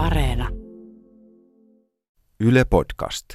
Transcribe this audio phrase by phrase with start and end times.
[0.00, 0.48] Areena.
[2.40, 3.28] Yle Podcast.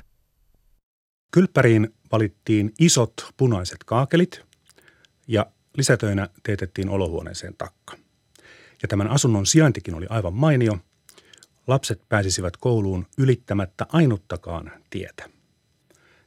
[1.32, 4.46] Kylppäriin valittiin isot punaiset kaakelit
[5.28, 5.46] ja
[5.78, 7.98] lisätöinä teetettiin olohuoneeseen takka.
[8.82, 10.78] Ja tämän asunnon sijaintikin oli aivan mainio.
[11.68, 15.30] Lapset pääsisivät kouluun ylittämättä ainuttakaan tietä.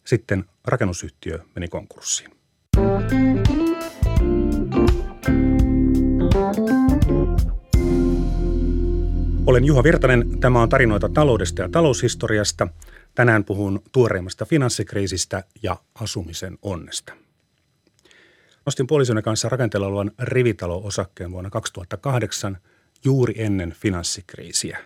[0.05, 2.31] Sitten rakennusyhtiö meni konkurssiin.
[9.49, 10.41] Olen Juha Virtanen.
[10.41, 12.69] Tämä on tarinoita taloudesta ja taloushistoriasta.
[13.15, 17.13] Tänään puhun tuoreimmasta finanssikriisistä ja asumisen onnesta.
[18.67, 22.59] Nostin puolisoni kanssa rakenteella rivitalo-osakkeen vuonna 2008
[23.05, 24.79] juuri ennen finanssikriisiä.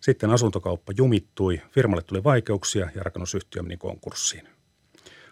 [0.00, 4.48] Sitten asuntokauppa jumittui, firmalle tuli vaikeuksia ja rakennusyhtiö meni konkurssiin.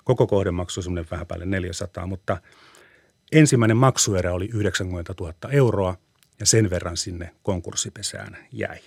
[0.04, 2.40] Koko kohde maksoi semmoinen vähän päälle 400, mutta
[3.32, 5.96] ensimmäinen maksuerä oli 90 000 euroa–
[6.40, 8.78] ja sen verran sinne konkurssipesään jäi.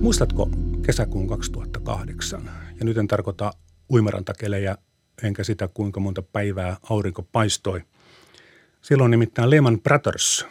[0.00, 0.50] Muistatko
[0.86, 2.50] kesäkuun 2008?
[2.78, 3.52] Ja nyt en tarkoita
[3.90, 4.76] uimarantakelejä
[5.22, 7.82] enkä sitä, kuinka monta päivää aurinko paistoi.
[8.82, 10.46] Silloin nimittäin Lehman Brothers,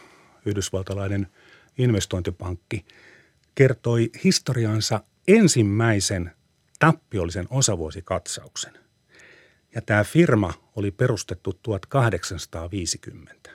[0.46, 1.26] yhdysvaltalainen
[1.78, 2.84] investointipankki,
[3.54, 6.32] kertoi historiansa ensimmäisen
[6.78, 8.81] tappiollisen osavuosikatsauksen.
[9.74, 13.50] Ja tämä firma oli perustettu 1850.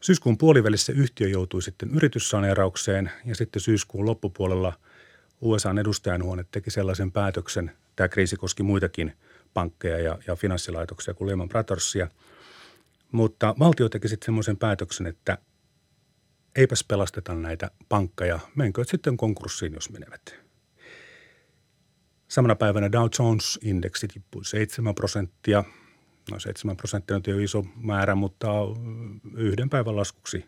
[0.00, 4.72] Syyskuun puolivälissä yhtiö joutui sitten yrityssaneeraukseen ja sitten syyskuun loppupuolella
[5.40, 9.16] USAn edustajanhuone teki sellaisen päätöksen, tämä kriisi koski muitakin
[9.54, 12.08] pankkeja ja, ja finanssilaitoksia kuin Lehman Brothersia,
[13.12, 15.38] mutta valtio teki sitten semmoisen päätöksen, että
[16.56, 20.41] eipäs pelasteta näitä pankkeja, menkööt sitten konkurssiin, jos menevät.
[22.32, 25.64] Samana päivänä Dow Jones-indeksi tippui 7 prosenttia.
[26.30, 28.48] No 7 prosenttia on jo iso määrä, mutta
[29.36, 30.44] yhden päivän laskuksi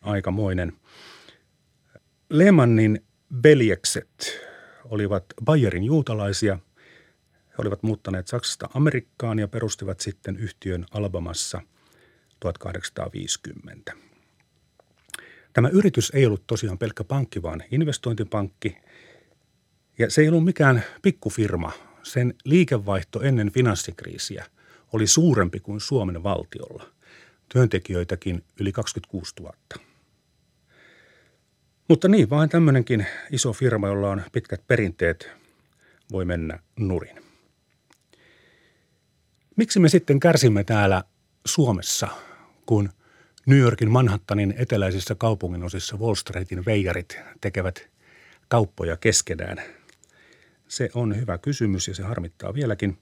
[0.00, 0.72] aikamoinen.
[2.28, 3.04] Lehmannin
[3.42, 4.40] veljekset
[4.84, 6.58] olivat Bayerin juutalaisia.
[7.48, 11.60] He olivat muuttaneet Saksasta Amerikkaan ja perustivat sitten yhtiön Alabamassa
[12.40, 13.92] 1850.
[15.52, 18.76] Tämä yritys ei ollut tosiaan pelkkä pankki, vaan investointipankki–
[20.00, 21.72] ja se ei ollut mikään pikkufirma.
[22.02, 24.46] Sen liikevaihto ennen finanssikriisiä
[24.92, 26.86] oli suurempi kuin Suomen valtiolla.
[27.48, 29.54] Työntekijöitäkin yli 26 000.
[31.88, 35.30] Mutta niin, vain tämmöinenkin iso firma, jolla on pitkät perinteet,
[36.12, 37.24] voi mennä nurin.
[39.56, 41.04] Miksi me sitten kärsimme täällä
[41.46, 42.08] Suomessa,
[42.66, 42.88] kun
[43.46, 47.88] New Yorkin Manhattanin eteläisissä kaupunginosissa Wall Streetin veijarit tekevät
[48.48, 49.62] kauppoja keskenään–
[50.70, 52.98] se on hyvä kysymys ja se harmittaa vieläkin.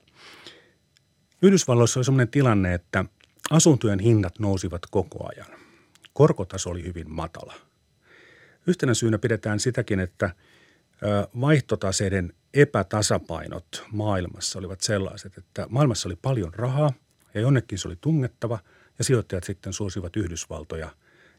[1.43, 3.05] Yhdysvalloissa oli sellainen tilanne, että
[3.51, 5.59] asuntojen hinnat nousivat koko ajan.
[6.13, 7.55] Korkotaso oli hyvin matala.
[8.67, 10.31] Yhtenä syynä pidetään sitäkin, että
[11.41, 16.93] vaihtotaseiden epätasapainot maailmassa olivat sellaiset, että maailmassa oli paljon rahaa
[17.35, 18.59] ja jonnekin se oli tungettava
[18.99, 20.91] ja sijoittajat sitten suosivat Yhdysvaltoja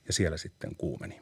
[0.08, 1.22] ja siellä sitten kuumeni.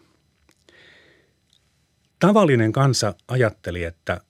[2.20, 4.22] Tavallinen kansa ajatteli, että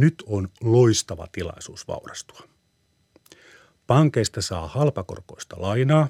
[0.00, 2.40] nyt on loistava tilaisuus vaurastua.
[3.86, 6.08] Pankeista saa halpakorkoista lainaa.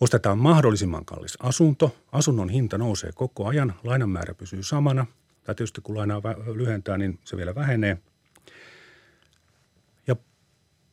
[0.00, 1.96] Ostetaan mahdollisimman kallis asunto.
[2.12, 3.74] Asunnon hinta nousee koko ajan.
[3.84, 5.06] Lainan määrä pysyy samana.
[5.44, 6.22] Tai tietysti kun lainaa
[6.54, 7.98] lyhentää, niin se vielä vähenee.
[10.06, 10.16] Ja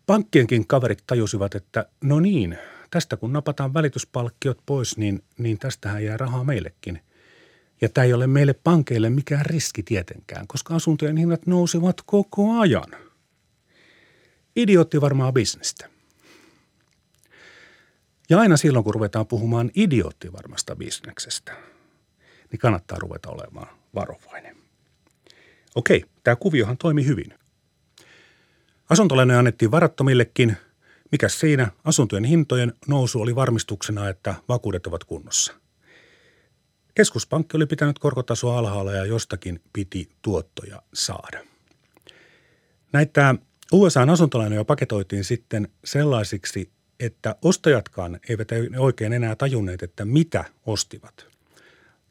[0.06, 2.58] pankkienkin kaverit tajusivat, että no niin,
[2.90, 7.02] tästä kun napataan välityspalkkiot pois, niin, niin tästähän jää rahaa meillekin.
[7.82, 12.92] Ja tämä ei ole meille pankeille mikään riski tietenkään, koska asuntojen hinnat nousevat koko ajan.
[14.56, 15.90] Idiootti varmaa bisnestä.
[18.30, 21.56] Ja aina silloin, kun ruvetaan puhumaan idioottivarmasta bisneksestä,
[22.52, 24.58] niin kannattaa ruveta olemaan varovainen.
[25.76, 27.34] Okei, tämä kuviohan toimi hyvin.
[28.90, 30.58] Asuntolainoja annettiin varattomillekin.
[31.12, 31.72] Mikäs siinä?
[31.84, 35.54] Asuntojen hintojen nousu oli varmistuksena, että vakuudet ovat kunnossa–
[36.98, 41.44] Keskuspankki oli pitänyt korkotasoa alhaalla ja jostakin piti tuottoja saada.
[42.94, 43.36] Näitä
[43.72, 48.48] USAn asuntolainoja paketoitiin sitten sellaisiksi, että ostajatkaan eivät
[48.78, 51.28] oikein enää tajunneet, että mitä ostivat.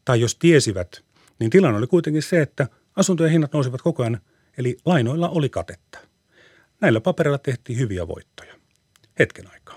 [0.05, 1.03] Tai jos tiesivät,
[1.39, 4.21] niin tilanne oli kuitenkin se, että asuntojen hinnat nousivat koko ajan,
[4.59, 5.99] eli lainoilla oli katetta.
[6.81, 8.55] Näillä paperilla tehtiin hyviä voittoja.
[9.19, 9.77] Hetken aikaa.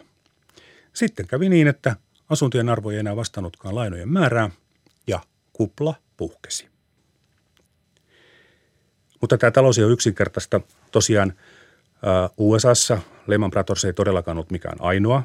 [0.93, 1.95] Sitten kävi niin, että
[2.29, 4.49] asuntojen arvo ei enää vastannutkaan lainojen määrää–
[5.59, 6.67] kupla puhkesi.
[9.21, 10.61] Mutta tämä talous ei ole yksinkertaista.
[10.91, 11.33] Tosiaan
[12.37, 15.23] USAssa Lehman Brothers ei todellakaan ollut mikään ainoa.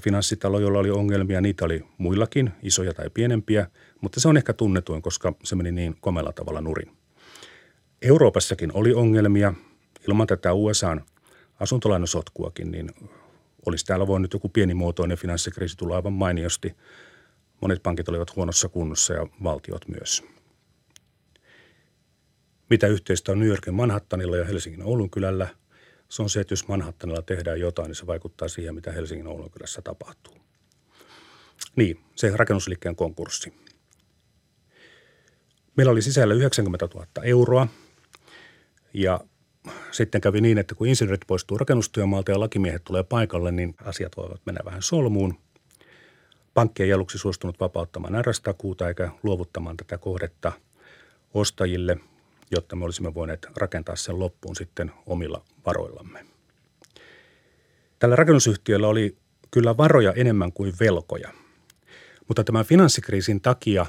[0.00, 1.40] finanssitalo, jolla oli ongelmia.
[1.40, 3.66] Niitä oli muillakin, isoja tai pienempiä,
[4.00, 6.92] mutta se on ehkä tunnetuin, koska se meni niin komella tavalla nurin.
[8.02, 9.54] Euroopassakin oli ongelmia.
[10.08, 11.04] Ilman tätä USAn
[11.60, 12.90] asuntolainasotkuakin, niin
[13.66, 16.76] olisi täällä voinut joku pienimuotoinen finanssikriisi tulla aivan mainiosti.
[17.62, 20.22] Monet pankit olivat huonossa kunnossa ja valtiot myös.
[22.70, 25.48] Mitä yhteistä on New Yorkin Manhattanilla ja Helsingin Oulun kylällä?
[26.08, 29.50] Se on se, että jos Manhattanilla tehdään jotain, niin se vaikuttaa siihen, mitä Helsingin Oulun
[29.50, 30.34] kylässä tapahtuu.
[31.76, 33.52] Niin, se rakennusliikkeen konkurssi.
[35.76, 37.66] Meillä oli sisällä 90 000 euroa
[38.94, 39.20] ja
[39.90, 44.40] sitten kävi niin, että kun insinöörit poistuu rakennustyömaalta ja lakimiehet tulee paikalle, niin asiat voivat
[44.46, 45.38] mennä vähän solmuun.
[46.54, 50.52] Pankki ei aluksi suostunut vapauttamaan RS-takuuta eikä luovuttamaan tätä kohdetta
[51.34, 51.96] ostajille,
[52.50, 56.26] jotta me olisimme voineet rakentaa sen loppuun sitten omilla varoillamme.
[57.98, 59.16] Tällä rakennusyhtiöllä oli
[59.50, 61.32] kyllä varoja enemmän kuin velkoja,
[62.28, 63.86] mutta tämän finanssikriisin takia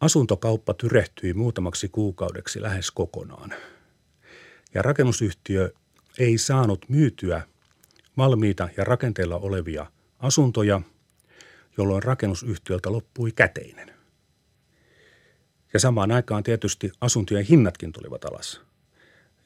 [0.00, 3.54] asuntokauppa tyrehtyi muutamaksi kuukaudeksi lähes kokonaan–
[4.74, 5.72] ja rakennusyhtiö
[6.18, 7.42] ei saanut myytyä
[8.16, 9.86] valmiita ja rakenteilla olevia
[10.18, 10.80] asuntoja,
[11.76, 13.94] jolloin rakennusyhtiöltä loppui käteinen.
[15.72, 18.60] Ja samaan aikaan tietysti asuntojen hinnatkin tulivat alas,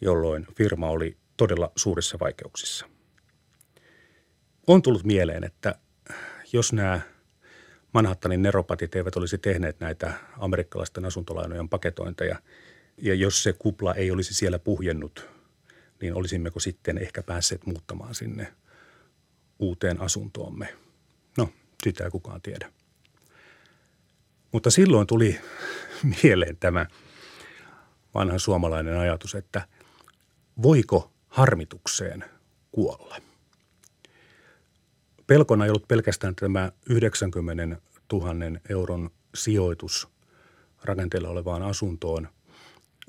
[0.00, 2.86] jolloin firma oli todella suurissa vaikeuksissa.
[4.66, 5.74] On tullut mieleen, että
[6.52, 7.00] jos nämä
[7.92, 12.38] Manhattanin neropatit eivät olisi tehneet näitä amerikkalaisten asuntolainojen paketointeja–
[12.98, 15.28] ja jos se kupla ei olisi siellä puhjennut,
[16.00, 18.54] niin olisimmeko sitten ehkä päässeet muuttamaan sinne
[19.58, 20.74] uuteen asuntoomme.
[21.38, 21.48] No,
[21.84, 22.72] sitä ei kukaan tiedä.
[24.52, 25.40] Mutta silloin tuli
[26.22, 26.86] mieleen tämä
[28.14, 29.68] vanha suomalainen ajatus, että
[30.62, 32.24] voiko harmitukseen
[32.72, 33.16] kuolla.
[35.26, 37.76] Pelkona ei ollut pelkästään tämä 90
[38.12, 38.34] 000
[38.68, 40.08] euron sijoitus
[40.84, 42.28] rakenteella olevaan asuntoon–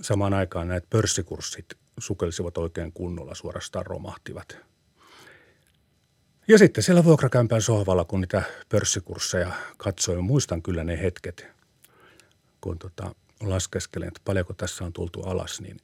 [0.01, 1.65] samaan aikaan näitä pörssikurssit
[1.97, 4.57] sukelsivat oikein kunnolla, suorastaan romahtivat.
[6.47, 11.47] Ja sitten siellä vuokrakämpän sohvalla, kun niitä pörssikursseja katsoin, muistan kyllä ne hetket,
[12.61, 15.77] kun tota, laskeskelen, että paljonko tässä on tultu alas, niin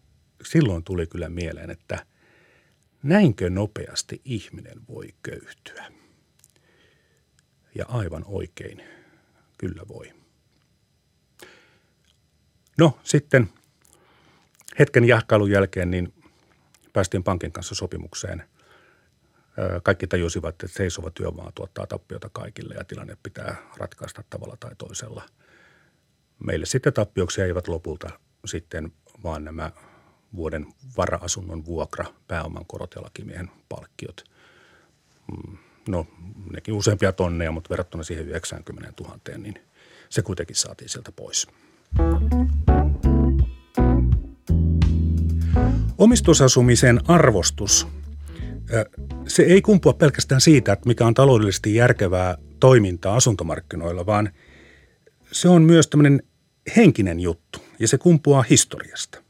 [0.44, 2.06] silloin tuli kyllä mieleen, että
[3.04, 5.92] näinkö nopeasti ihminen voi köyhtyä.
[7.76, 8.84] Ja aivan oikein,
[9.58, 10.14] kyllä voi.
[12.78, 13.50] No sitten–
[14.80, 16.14] hetken jahkailun jälkeen niin
[16.94, 18.44] päästiin pankin kanssa sopimukseen.
[19.84, 25.24] Kaikki tajusivat, että seisova työmaa tuottaa tappiota kaikille ja tilanne pitää ratkaista tavalla tai toisella.
[26.46, 28.10] Meille sitten tappioksi eivät lopulta
[28.46, 28.92] sitten
[29.24, 29.72] vaan nämä
[30.36, 30.68] vuoden
[30.98, 34.24] vara-asunnon vuokra, pääoman korot ja lakimiehen palkkiot.
[35.32, 36.08] Mm, no,
[36.54, 39.56] nekin useampia tonneja, mutta verrattuna siihen 90 000, niin
[40.10, 41.48] se kuitenkin saatiin sieltä pois.
[45.98, 47.88] Omistusasumisen arvostus,
[49.28, 54.32] se ei kumpua pelkästään siitä, että mikä on taloudellisesti järkevää toimintaa asuntomarkkinoilla, vaan
[55.32, 56.24] se on myös tämmöinen
[56.76, 59.24] henkinen juttu ja se kumpuaa historiasta.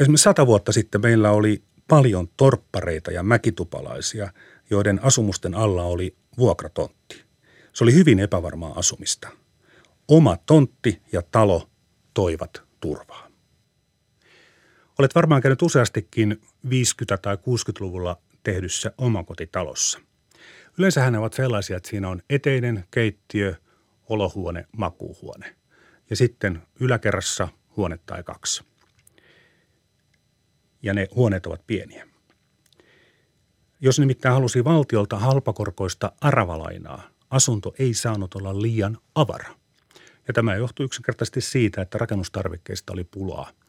[0.00, 4.32] Esimerkiksi sata vuotta sitten meillä oli paljon torppareita ja mäkitupalaisia,
[4.70, 7.24] joiden asumusten alla oli vuokratontti.
[7.72, 9.28] Se oli hyvin epävarmaa asumista.
[10.08, 11.68] Oma tontti ja talo
[12.14, 13.23] toivat turvaa.
[14.98, 16.68] Olet varmaan käynyt useastikin 50-
[17.22, 20.00] tai 60-luvulla tehdyssä omakotitalossa.
[20.78, 23.54] Yleensähän ne ovat sellaisia, että siinä on eteinen, keittiö,
[24.08, 25.56] olohuone, makuuhuone.
[26.10, 28.64] Ja sitten yläkerrassa huone tai kaksi.
[30.82, 32.08] Ja ne huoneet ovat pieniä.
[33.80, 39.54] Jos nimittäin halusi valtiolta halpakorkoista aravalainaa, asunto ei saanut olla liian avara.
[40.28, 43.50] Ja tämä johtui yksinkertaisesti siitä, että rakennustarvikkeista oli pulaa–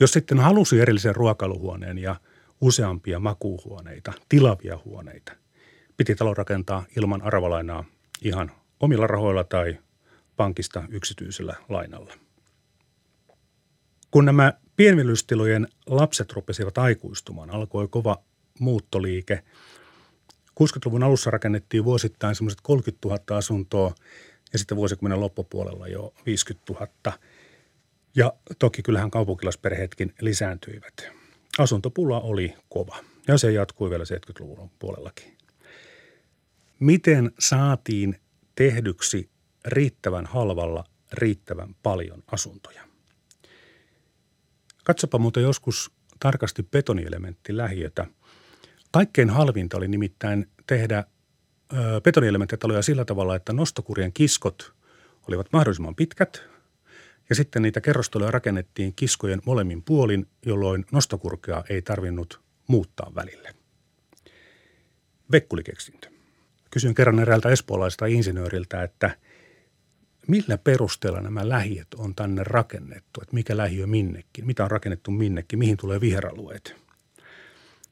[0.00, 2.16] jos sitten halusi erillisen ruokailuhuoneen ja
[2.60, 5.32] useampia makuuhuoneita, tilavia huoneita,
[5.96, 7.84] piti talo rakentaa ilman arvalainaa
[8.22, 9.78] ihan omilla rahoilla tai
[10.36, 12.14] pankista yksityisellä lainalla.
[14.10, 18.16] Kun nämä pienviljelystilojen lapset rupesivat aikuistumaan, alkoi kova
[18.58, 19.42] muuttoliike.
[20.60, 23.94] 60-luvun alussa rakennettiin vuosittain semmoiset 30 000 asuntoa
[24.52, 27.18] ja sitten vuosikymmenen loppupuolella jo 50 000–
[28.16, 31.08] ja toki kyllähän kaupunkilaisperheetkin lisääntyivät.
[31.58, 35.36] Asuntopula oli kova ja se jatkui vielä 70-luvun puolellakin.
[36.80, 38.20] Miten saatiin
[38.54, 39.30] tehdyksi
[39.66, 42.82] riittävän halvalla riittävän paljon asuntoja?
[44.84, 45.90] Katsopa muuten joskus
[46.20, 48.06] tarkasti betonielementti lähiötä.
[48.90, 51.04] Kaikkein halvinta oli nimittäin tehdä
[52.02, 54.72] betonielementtitaloja sillä tavalla, että nostokurien kiskot
[55.28, 56.49] olivat mahdollisimman pitkät
[57.30, 63.54] ja sitten niitä kerrostaloja rakennettiin kiskojen molemmin puolin, jolloin nostokurkea ei tarvinnut muuttaa välille.
[65.32, 66.10] Vekkulikeksintö.
[66.70, 69.16] Kysyin kerran eräältä espoolaista insinööriltä, että
[70.26, 75.58] millä perusteella nämä lähiöt on tänne rakennettu, että mikä lähiö minnekin, mitä on rakennettu minnekin,
[75.58, 76.76] mihin tulee viheralueet.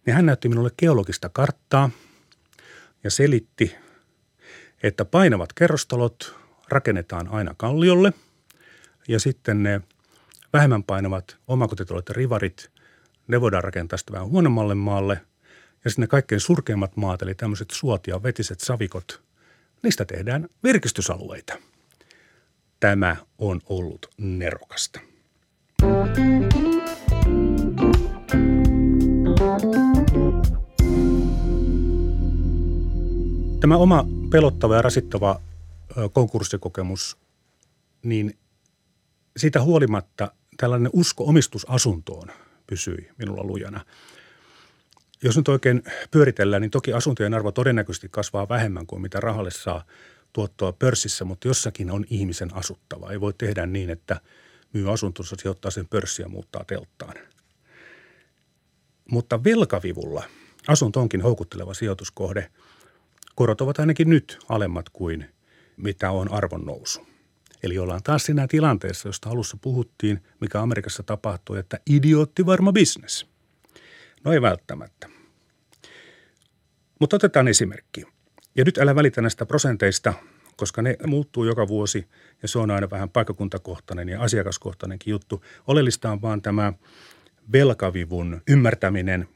[0.07, 1.90] Niin hän näytti minulle geologista karttaa
[3.04, 3.75] ja selitti,
[4.83, 6.37] että painavat kerrostalot
[6.68, 8.12] rakennetaan aina kalliolle
[9.17, 9.81] sitten ne
[10.53, 12.71] vähemmän painavat omakotitalot ja rivarit,
[13.29, 15.21] ne voidaan rakentaa sitten vähän huonommalle maalle–
[15.85, 19.23] ja sitten ne kaikkein surkeimmat maat, eli tämmöiset suot ja vetiset savikot,
[19.83, 21.59] niistä tehdään virkistysalueita.
[22.81, 25.00] Tämä on ollut nerokasta.
[33.61, 35.41] Tämä oma pelottava ja rasittava
[36.12, 37.19] konkurssikokemus,
[38.03, 38.38] niin
[39.38, 42.28] siitä huolimatta tällainen usko omistusasuntoon
[42.66, 43.85] pysyi minulla lujana–
[45.23, 49.85] jos nyt oikein pyöritellään, niin toki asuntojen arvo todennäköisesti kasvaa vähemmän kuin mitä rahalle saa
[50.33, 53.11] tuottoa pörssissä, mutta jossakin on ihmisen asuttava.
[53.11, 54.21] Ei voi tehdä niin, että
[54.73, 57.14] myy asuntonsa, sijoittaa sen pörssiä ja muuttaa telttaan.
[59.11, 60.25] Mutta velkavivulla
[60.68, 62.50] asunto onkin houkutteleva sijoituskohde.
[63.35, 65.26] Korot ovat ainakin nyt alemmat kuin
[65.76, 67.07] mitä on arvon nousu.
[67.62, 73.27] Eli ollaan taas siinä tilanteessa, josta alussa puhuttiin, mikä Amerikassa tapahtui, että idiootti varma bisnes–
[74.25, 75.09] No ei välttämättä.
[77.00, 78.05] Mutta otetaan esimerkki.
[78.55, 80.15] Ja nyt älä välitä näistä prosenteista,
[80.57, 82.09] koska ne muuttuu joka vuosi
[82.43, 85.45] ja se on aina vähän paikkakuntakohtainen ja asiakaskohtainenkin juttu.
[85.67, 86.73] Oleellista on vaan tämä
[87.53, 89.29] velkavivun ymmärtäminen.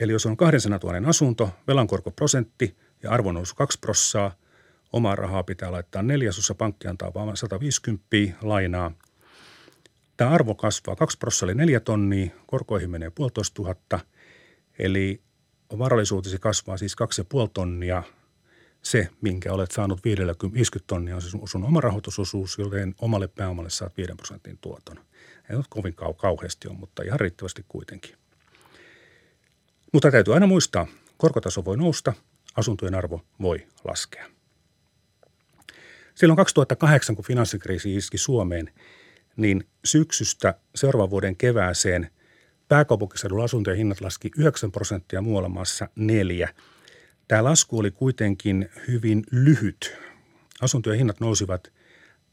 [0.00, 4.36] Eli jos on 200 000 asunto, velankorkoprosentti ja arvonnousu 2 prossaa,
[4.92, 8.06] omaa rahaa pitää laittaa neljäsosa, pankki antaa vain 150
[8.42, 8.92] lainaa.
[10.16, 14.00] Tämä arvo kasvaa 2 prossaa eli 4 tonnia, korkoihin menee puolitoista tuhatta–
[14.78, 15.22] Eli
[15.78, 16.96] varallisuutesi kasvaa siis
[17.44, 18.02] 2,5 tonnia.
[18.82, 23.96] Se, minkä olet saanut 50 tonnia, on siis sun oma rahoitusosuus, joten omalle pääomalle saat
[23.96, 24.96] 5 prosentin tuoton.
[25.50, 28.16] Ei nyt kovin kau- kauheasti on, mutta ihan riittävästi kuitenkin.
[29.92, 32.12] Mutta täytyy aina muistaa, korkotaso voi nousta,
[32.56, 34.35] asuntojen arvo voi laskea.
[36.16, 38.72] Silloin 2008, kun finanssikriisi iski Suomeen,
[39.36, 42.10] niin syksystä seuraavan vuoden kevääseen
[42.68, 46.54] Pääkaupunkiseudulla asuntojen hinnat laski 9 prosenttia, muualla maassa 4.
[47.28, 49.98] Tämä lasku oli kuitenkin hyvin lyhyt.
[50.60, 51.72] Asuntojen hinnat nousivat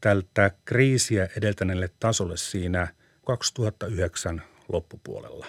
[0.00, 2.88] tältä kriisiä edeltäneelle tasolle siinä
[3.26, 5.46] 2009 loppupuolella.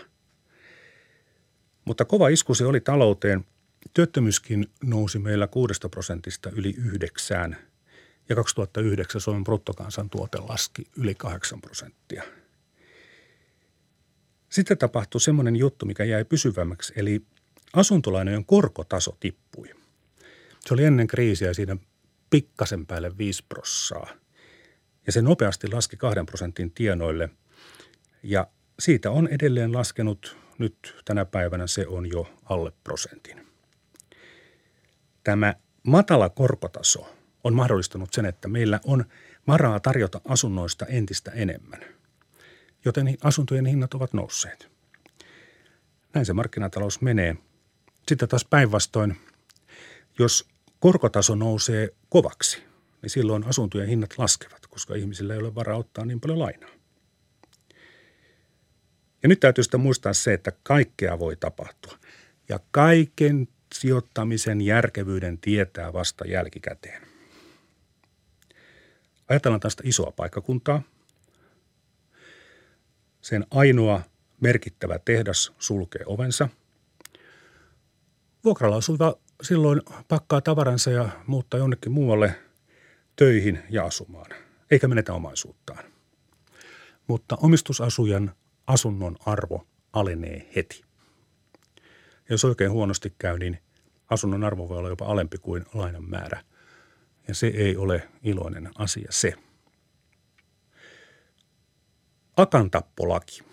[1.86, 3.46] Mutta kova isku se oli talouteen.
[3.94, 7.58] Työttömyyskin nousi meillä 6 prosentista yli yhdeksään
[8.29, 12.24] ja 2009 Suomen bruttokansantuote laski yli 8 prosenttia–
[14.55, 17.22] sitten tapahtui semmoinen juttu, mikä jäi pysyvämmäksi, eli
[17.74, 19.70] asuntolainojen korkotaso tippui.
[20.60, 21.77] Se oli ennen kriisiä siinä
[22.29, 24.08] pikkasen päälle 5 prossaa.
[25.05, 27.29] Ja se nopeasti laski kahden prosentin tienoille.
[28.24, 28.48] Ja
[28.79, 33.48] siitä on edelleen laskenut nyt tänä päivänä se on jo alle prosentin.
[35.24, 35.53] Tämä
[35.84, 37.15] matala korkotaso
[37.46, 39.06] on mahdollistanut sen, että meillä on
[39.48, 41.80] varaa tarjota asunnoista entistä enemmän–
[42.86, 44.70] joten asuntojen hinnat ovat nousseet.
[46.14, 47.36] Näin se markkinatalous menee.
[48.08, 49.18] Sitten taas päinvastoin,
[50.20, 50.48] jos
[50.80, 52.64] korkotaso nousee kovaksi,
[53.02, 56.70] niin silloin asuntojen hinnat laskevat, koska ihmisillä ei ole varaa ottaa niin paljon lainaa.
[59.24, 61.98] Ja nyt täytyy sitten muistaa se, että kaikkea voi tapahtua.
[62.50, 67.05] Ja kaiken sijoittamisen järkevyyden tietää vasta jälkikäteen.
[69.29, 70.82] Ajatellaan tästä isoa paikkakuntaa–
[73.25, 74.01] sen ainoa
[74.41, 76.50] merkittävä tehdas sulkee ovensa.
[78.44, 82.36] Vuokralla asuva silloin pakkaa tavaransa ja muuttaa jonnekin muualle
[83.15, 84.32] töihin ja asumaan,
[84.72, 85.84] eikä menetä omaisuuttaan.
[87.08, 88.32] Mutta omistusasujan
[88.67, 90.84] asunnon arvo alenee heti.
[92.29, 93.60] Jos oikein huonosti käy, niin
[94.10, 96.44] asunnon arvo voi olla jopa alempi kuin lainan määrä.
[97.27, 99.34] Ja se ei ole iloinen asia se–
[102.38, 103.44] akantappolaki.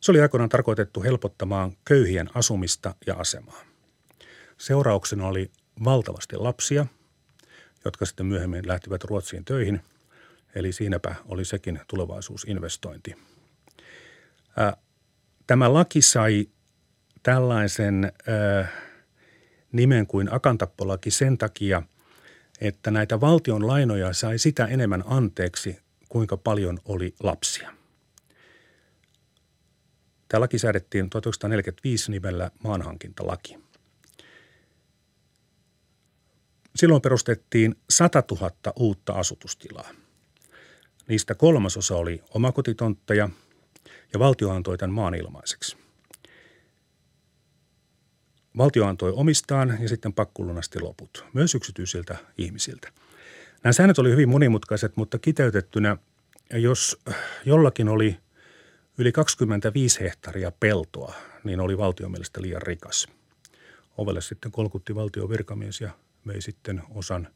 [0.00, 3.60] Se oli aikoinaan tarkoitettu helpottamaan köyhien asumista ja asemaa.
[4.58, 5.50] Seurauksena oli
[5.84, 6.86] valtavasti lapsia,
[7.84, 9.80] jotka sitten myöhemmin lähtivät Ruotsiin töihin,
[10.54, 13.14] eli siinäpä oli sekin tulevaisuusinvestointi.
[15.46, 16.48] Tämä laki sai
[17.22, 18.12] tällaisen
[19.76, 21.82] nimen kuin Akantappolaki sen takia,
[22.60, 25.78] että näitä valtion lainoja sai sitä enemmän anteeksi,
[26.08, 27.72] kuinka paljon oli lapsia.
[30.28, 33.58] Tämä laki säädettiin 1945 nimellä maanhankintalaki.
[36.76, 39.90] Silloin perustettiin 100 000 uutta asutustilaa.
[41.08, 43.28] Niistä kolmasosa oli omakotitontteja
[44.12, 45.85] ja valtio antoi tämän maan ilmaiseksi.
[48.58, 52.88] Valtio antoi omistaan ja sitten pakkulunasti loput, myös yksityisiltä ihmisiltä.
[53.64, 55.96] Nämä säännöt oli hyvin monimutkaiset, mutta kiteytettynä,
[56.52, 57.02] jos
[57.44, 58.16] jollakin oli
[58.98, 63.08] yli 25 hehtaaria peltoa, niin oli valtion mielestä liian rikas.
[63.98, 65.90] Ovelle sitten kolkutti valtion virkamies ja
[66.26, 67.28] vei sitten osan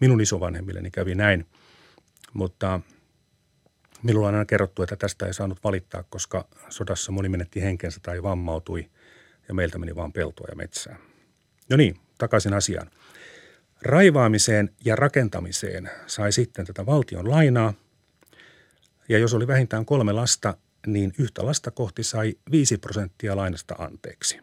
[0.00, 1.46] minun isovanhemmilleni kävi näin.
[2.32, 2.80] Mutta
[4.02, 8.22] minulla on aina kerrottu, että tästä ei saanut valittaa, koska sodassa moni menetti henkensä tai
[8.22, 8.90] vammautui
[9.48, 10.98] ja meiltä meni vaan peltoa ja metsää.
[11.70, 12.90] No niin, takaisin asiaan.
[13.82, 17.74] Raivaamiseen ja rakentamiseen sai sitten tätä valtion lainaa.
[19.08, 24.38] Ja jos oli vähintään kolme lasta, niin yhtä lasta kohti sai 5 prosenttia lainasta anteeksi.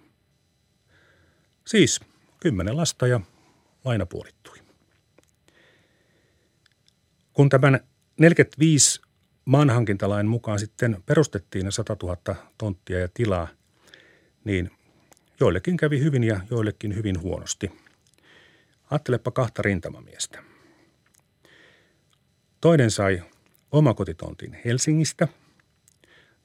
[1.68, 2.00] Siis
[2.40, 3.22] kymmenen lasta ja
[3.86, 4.58] laina puolittui.
[7.34, 7.80] Kun tämän
[8.20, 9.02] 45
[9.46, 13.48] maanhankintalain mukaan sitten perustettiin ne 100 000 tonttia ja tilaa,
[14.44, 14.72] niin
[15.40, 17.72] joillekin kävi hyvin ja joillekin hyvin huonosti.
[18.92, 20.44] Ajattelepa kahta rintamamiestä.
[22.62, 23.24] Toinen sai
[23.72, 25.28] omakotitontin Helsingistä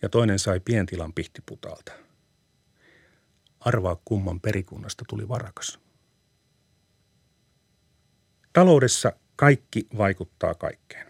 [0.03, 1.93] ja toinen sai pientilan Pihtiputaalta.
[3.61, 5.81] Arvaa kumman perikunnasta tuli varakas.
[8.53, 11.07] Taloudessa kaikki vaikuttaa kaikkeen.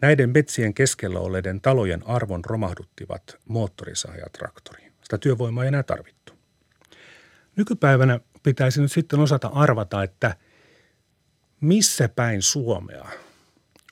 [0.00, 4.92] Näiden metsien keskellä olleiden talojen arvon romahduttivat moottorisaajatraktori.
[5.02, 6.21] Sitä työvoimaa ei enää tarvittu.
[7.56, 10.36] Nykypäivänä pitäisi nyt sitten osata arvata, että
[11.60, 13.08] missä päin Suomea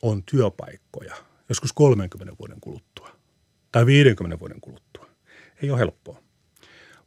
[0.03, 1.14] on työpaikkoja
[1.49, 3.16] joskus 30 vuoden kuluttua
[3.73, 5.07] tai 50 vuoden kuluttua.
[5.62, 6.23] Ei ole helppoa.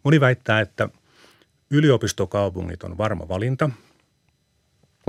[0.04, 0.90] Moni väittää, että
[1.72, 3.70] yliopistokaupungit on varma valinta–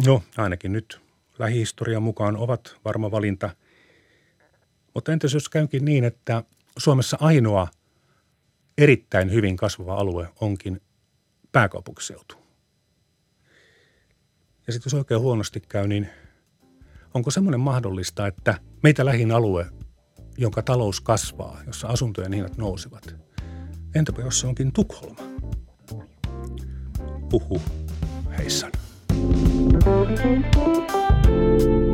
[0.07, 1.00] No, ainakin nyt
[1.38, 3.50] lähihistorian mukaan ovat varma valinta.
[4.94, 6.44] Mutta entäs jos käykin niin, että
[6.78, 7.68] Suomessa ainoa
[8.78, 10.80] erittäin hyvin kasvava alue onkin
[11.54, 12.34] pääkaupunkiseutu?
[14.66, 16.08] Ja sitten jos oikein huonosti käy, niin
[17.14, 19.66] onko semmoinen mahdollista, että meitä lähin alue,
[20.38, 23.14] jonka talous kasvaa, jossa asuntojen hinnat nousevat,
[23.94, 25.22] entäpä jos se onkin Tukholma?
[27.32, 27.62] Huhu,
[28.38, 28.72] heissan.
[29.84, 30.54] Thank
[31.64, 31.93] you.